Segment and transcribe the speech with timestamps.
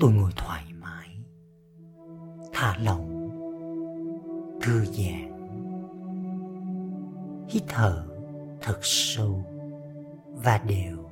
[0.00, 1.08] tôi ngồi thoải mái
[2.52, 3.30] thả lỏng
[4.62, 5.30] thư giãn
[7.48, 8.06] hít thở
[8.60, 9.44] thật sâu
[10.26, 11.09] và đều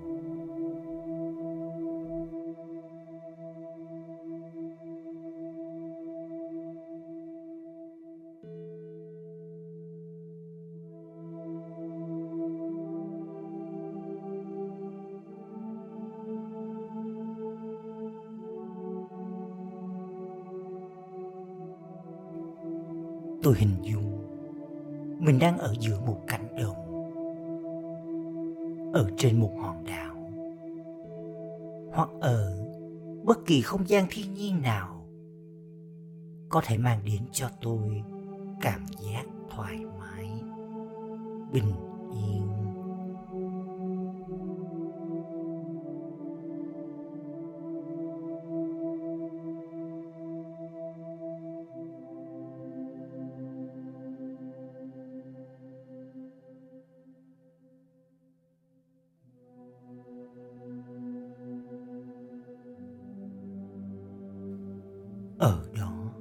[23.42, 24.24] tôi hình dung
[25.18, 26.88] mình đang ở giữa một cánh đồng
[28.92, 30.14] ở trên một hòn đảo.
[31.92, 32.58] Hoặc ở
[33.24, 35.04] bất kỳ không gian thiên nhiên nào
[36.48, 38.02] có thể mang đến cho tôi
[38.60, 40.30] cảm giác thoải mái,
[41.52, 41.72] bình
[65.38, 66.12] ở đó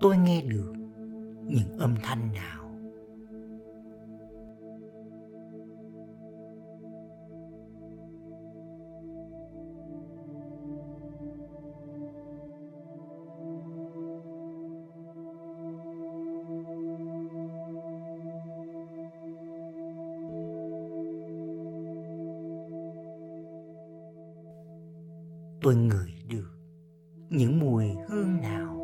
[0.00, 0.72] tôi nghe được
[1.46, 2.56] những âm thanh nào.
[25.62, 26.59] Tôi ngửi được
[27.30, 28.76] những mùi hương nào?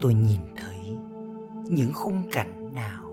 [0.00, 0.96] Tôi nhìn thấy
[1.68, 3.09] những khung cảnh nào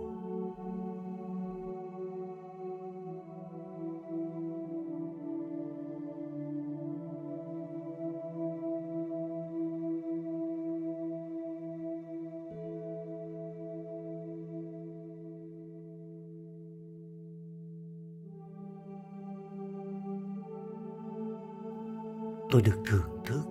[22.49, 23.41] tôi được thưởng thức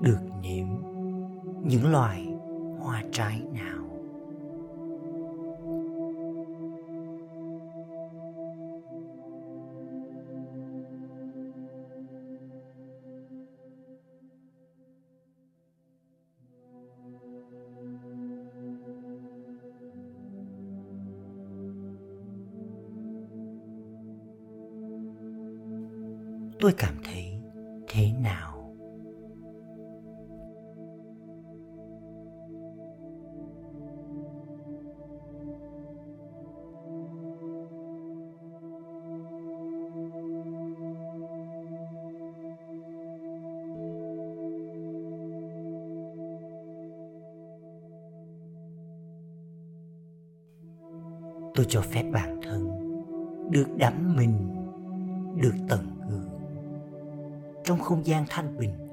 [0.00, 0.66] được nếm
[1.64, 2.26] những loài
[2.78, 3.76] hoa trái nào.
[26.60, 27.35] Tôi cảm thấy
[27.88, 28.52] thế nào?
[51.54, 52.68] Tôi cho phép bản thân
[53.50, 54.32] được đắm mình
[55.36, 55.95] được tận
[57.66, 58.85] trong không gian thanh bình.